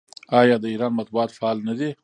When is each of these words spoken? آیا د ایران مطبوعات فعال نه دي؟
آیا 0.39 0.55
د 0.61 0.65
ایران 0.73 0.93
مطبوعات 0.99 1.29
فعال 1.37 1.57
نه 1.67 1.73
دي؟ 1.79 1.89